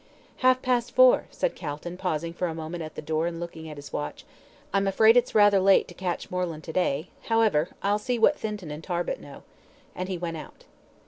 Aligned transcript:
"Half 0.37 0.63
past 0.63 0.95
four," 0.95 1.25
said 1.29 1.55
Calton, 1.55 1.95
pausing 1.95 2.33
for 2.33 2.47
a 2.47 2.55
moment 2.55 2.81
at 2.81 2.95
the 2.95 3.03
door 3.03 3.27
and 3.27 3.39
looking 3.39 3.69
at 3.69 3.77
his 3.77 3.93
watch. 3.93 4.25
"I'm 4.73 4.87
afraid 4.87 5.15
it's 5.15 5.35
rather 5.35 5.59
late 5.59 5.87
to 5.89 5.93
catch 5.93 6.31
Moreland 6.31 6.63
to 6.63 6.73
day; 6.73 7.09
however, 7.25 7.69
I'll 7.83 7.99
see 7.99 8.17
what 8.17 8.35
Thinton 8.35 8.71
and 8.71 8.83
Tarbit 8.83 9.19
know," 9.21 9.43
and 9.95 10.09
he 10.09 10.17
went 10.17 10.37
out. 10.37 10.63